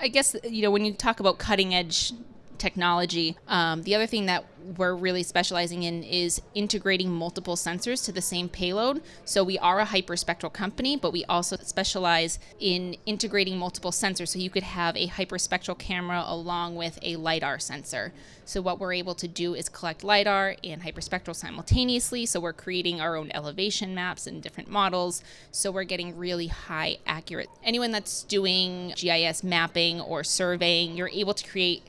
I 0.00 0.08
guess 0.08 0.36
you 0.44 0.62
know 0.62 0.70
when 0.70 0.84
you 0.84 0.92
talk 0.92 1.20
about 1.20 1.38
cutting 1.38 1.74
edge 1.74 2.12
technology, 2.56 3.36
um, 3.48 3.82
the 3.82 3.94
other 3.94 4.06
thing 4.06 4.26
that 4.26 4.44
we're 4.76 4.94
really 4.94 5.22
specializing 5.22 5.84
in 5.84 6.02
is 6.02 6.42
integrating 6.54 7.10
multiple 7.10 7.54
sensors 7.54 8.04
to 8.04 8.12
the 8.12 8.20
same 8.20 8.48
payload. 8.48 9.00
So 9.24 9.44
we 9.44 9.58
are 9.58 9.80
a 9.80 9.86
hyperspectral 9.86 10.52
company, 10.52 10.96
but 10.96 11.12
we 11.12 11.24
also 11.26 11.56
specialize 11.56 12.38
in 12.58 12.96
integrating 13.06 13.58
multiple 13.58 13.92
sensors. 13.92 14.28
So 14.28 14.38
you 14.38 14.50
could 14.50 14.64
have 14.64 14.96
a 14.96 15.06
hyperspectral 15.06 15.78
camera 15.78 16.24
along 16.26 16.76
with 16.76 16.98
a 17.02 17.16
lidar 17.16 17.58
sensor. 17.58 18.12
So 18.44 18.60
what 18.60 18.78
we're 18.78 18.92
able 18.92 19.14
to 19.16 19.28
do 19.28 19.54
is 19.54 19.68
collect 19.68 20.02
lidar 20.04 20.56
and 20.64 20.82
hyperspectral 20.82 21.34
simultaneously. 21.34 22.26
So 22.26 22.40
we're 22.40 22.52
creating 22.52 23.00
our 23.00 23.16
own 23.16 23.30
elevation 23.32 23.94
maps 23.94 24.26
and 24.26 24.42
different 24.42 24.70
models. 24.70 25.22
So 25.50 25.70
we're 25.70 25.84
getting 25.84 26.16
really 26.16 26.46
high 26.48 26.98
accurate. 27.06 27.48
Anyone 27.62 27.92
that's 27.92 28.22
doing 28.24 28.92
GIS 28.96 29.44
mapping 29.44 30.00
or 30.00 30.24
surveying, 30.24 30.96
you're 30.96 31.08
able 31.08 31.34
to 31.34 31.48
create 31.48 31.82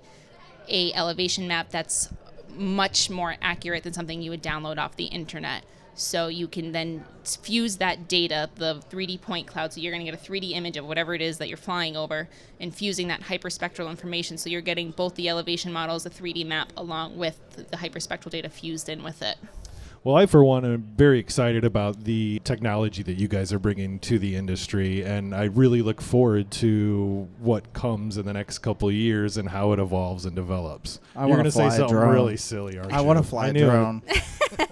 a 0.67 0.93
elevation 0.93 1.47
map 1.47 1.69
that's 1.69 2.09
much 2.55 3.09
more 3.09 3.35
accurate 3.41 3.83
than 3.83 3.93
something 3.93 4.21
you 4.21 4.31
would 4.31 4.43
download 4.43 4.77
off 4.77 4.95
the 4.95 5.05
internet. 5.05 5.63
So 5.93 6.27
you 6.27 6.47
can 6.47 6.73
then 6.73 7.05
fuse 7.23 7.77
that 7.77 8.07
data, 8.07 8.51
the 8.55 8.83
3D 8.91 9.19
point 9.19 9.47
cloud. 9.47 9.73
So 9.73 9.81
you're 9.81 9.91
going 9.91 10.05
to 10.05 10.11
get 10.11 10.21
a 10.21 10.23
3D 10.23 10.51
image 10.51 10.77
of 10.77 10.85
whatever 10.85 11.15
it 11.15 11.21
is 11.21 11.39
that 11.39 11.47
you're 11.47 11.57
flying 11.57 11.97
over, 11.97 12.29
and 12.59 12.73
fusing 12.73 13.07
that 13.07 13.21
hyperspectral 13.21 13.89
information. 13.89 14.37
So 14.37 14.49
you're 14.49 14.61
getting 14.61 14.91
both 14.91 15.15
the 15.15 15.27
elevation 15.27 15.73
models, 15.73 16.03
the 16.03 16.11
3D 16.11 16.45
map, 16.45 16.71
along 16.77 17.17
with 17.17 17.39
the 17.55 17.77
hyperspectral 17.77 18.29
data 18.29 18.47
fused 18.47 18.89
in 18.89 19.03
with 19.03 19.23
it. 19.23 19.37
Well, 20.07 20.15
I, 20.15 20.25
for 20.25 20.41
one, 20.41 20.63
am 20.63 20.87
very 20.95 21.19
excited 21.19 21.65
about 21.65 22.05
the 22.05 22.39
technology 22.45 23.03
that 23.03 23.15
you 23.19 23.27
guys 23.27 23.51
are 23.51 23.59
bringing 23.59 23.99
to 23.99 24.17
the 24.17 24.37
industry, 24.37 25.03
and 25.03 25.35
I 25.35 25.43
really 25.47 25.81
look 25.81 25.99
forward 25.99 26.49
to 26.51 27.27
what 27.39 27.73
comes 27.73 28.17
in 28.17 28.25
the 28.25 28.31
next 28.31 28.59
couple 28.59 28.87
of 28.87 28.93
years 28.93 29.35
and 29.35 29.49
how 29.49 29.73
it 29.73 29.79
evolves 29.79 30.25
and 30.25 30.33
develops. 30.33 31.01
I 31.13 31.23
You're 31.23 31.31
wanna 31.31 31.39
gonna 31.41 31.51
say 31.51 31.69
something 31.71 31.87
drone. 31.97 32.13
really 32.13 32.37
silly, 32.37 32.77
aren't 32.79 32.93
I 32.93 33.01
you? 33.01 33.03
want 33.05 33.19
to 33.19 33.23
fly 33.23 33.47
a 33.49 33.51
knew 33.51 33.65
drone. 33.65 34.01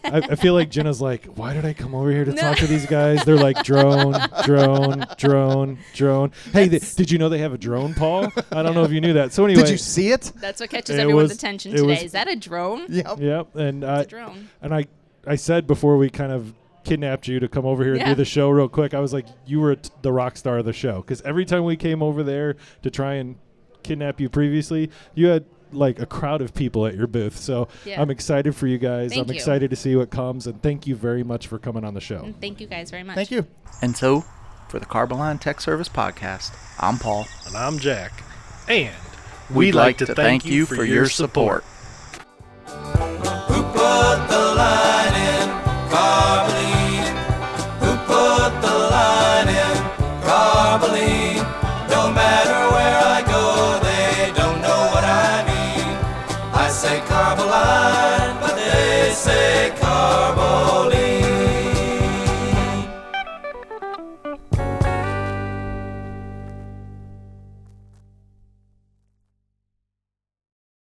I, 0.05 0.19
I 0.19 0.35
feel 0.35 0.53
like 0.53 0.69
Jenna's 0.69 1.01
like, 1.01 1.25
why 1.25 1.53
did 1.53 1.65
I 1.65 1.73
come 1.73 1.93
over 1.95 2.09
here 2.11 2.23
to 2.23 2.31
talk 2.31 2.55
to 2.59 2.67
these 2.67 2.85
guys? 2.85 3.25
They're 3.25 3.35
like 3.35 3.61
drone, 3.61 4.15
drone, 4.45 5.05
drone, 5.17 5.79
drone. 5.93 6.31
Hey, 6.53 6.69
th- 6.69 6.95
did 6.95 7.11
you 7.11 7.17
know 7.17 7.27
they 7.27 7.39
have 7.39 7.51
a 7.51 7.57
drone, 7.57 7.93
Paul? 7.93 8.31
I 8.53 8.63
don't 8.63 8.73
know 8.73 8.85
if 8.85 8.91
you 8.93 9.01
knew 9.01 9.11
that. 9.11 9.33
So 9.33 9.43
anyway, 9.43 9.63
Did 9.63 9.71
you 9.71 9.77
see 9.77 10.11
it? 10.13 10.31
That's 10.37 10.61
what 10.61 10.69
catches 10.69 10.95
It 10.95 11.01
everyone's 11.01 11.31
was- 11.31 11.37
attention 11.37 11.71
today. 11.73 11.83
was- 11.83 12.03
is 12.03 12.11
that 12.13 12.29
a 12.29 12.37
drone? 12.37 12.85
Yep. 12.87 13.19
Yep, 13.19 13.55
and 13.57 13.83
It's 13.83 13.89
uh, 13.89 14.03
a 14.03 14.05
drone. 14.05 14.47
and 14.61 14.73
I 14.73 14.85
I 15.27 15.35
said 15.35 15.67
before 15.67 15.97
we 15.97 16.09
kind 16.09 16.31
of 16.31 16.53
kidnapped 16.83 17.27
you 17.27 17.39
to 17.39 17.47
come 17.47 17.65
over 17.65 17.83
here 17.83 17.95
and 17.95 18.05
do 18.05 18.15
the 18.15 18.25
show 18.25 18.49
real 18.49 18.69
quick. 18.69 18.93
I 18.93 18.99
was 18.99 19.11
like, 19.13 19.25
you 19.45 19.59
were 19.59 19.75
t- 19.75 19.89
the 20.03 20.11
rock 20.13 20.37
star 20.37 20.59
of 20.59 20.65
the 20.65 20.73
show 20.73 20.97
because 21.01 21.21
every 21.23 21.45
time 21.45 21.63
we 21.65 21.75
came 21.75 22.03
over 22.03 22.21
there 22.23 22.55
to 22.83 22.91
try 22.91 23.15
and 23.15 23.35
kidnap 23.83 24.19
you 24.19 24.29
previously, 24.29 24.91
you 25.15 25.27
had 25.27 25.45
like 25.71 25.99
a 25.99 26.05
crowd 26.05 26.41
of 26.41 26.53
people 26.53 26.85
at 26.85 26.95
your 26.95 27.07
booth. 27.07 27.37
So 27.37 27.67
Yeah. 27.85 28.01
I'm 28.01 28.11
excited 28.11 28.55
for 28.55 28.67
you 28.67 28.77
guys. 28.77 29.11
Thank 29.11 29.23
I'm 29.23 29.29
you. 29.29 29.35
excited 29.35 29.69
to 29.71 29.75
see 29.75 29.95
what 29.95 30.09
comes, 30.11 30.45
and 30.47 30.61
thank 30.61 30.85
you 30.85 30.95
very 30.95 31.23
much 31.23 31.47
for 31.47 31.57
coming 31.57 31.83
on 31.83 31.93
the 31.95 32.01
show. 32.01 32.23
And 32.23 32.39
Thank 32.39 32.61
you 32.61 32.67
guys 32.67 32.91
very 32.91 33.03
much. 33.03 33.15
Thank 33.15 33.31
you. 33.31 33.47
And 33.81 33.97
so, 33.97 34.23
for 34.69 34.79
the 34.79 34.85
Carboline 34.85 35.39
Tech 35.39 35.59
Service 35.59 35.89
Podcast, 35.89 36.55
I'm 36.79 36.97
Paul. 36.99 37.25
And 37.47 37.57
I'm 37.57 37.79
Jack. 37.79 38.23
And 38.69 38.95
We'd 39.53 39.75
like 39.75 39.97
to 39.99 40.05
thank 40.07 40.45
you 40.45 40.65
for 40.65 40.83
your 40.83 41.07
support. 41.07 41.63
Who 42.67 43.63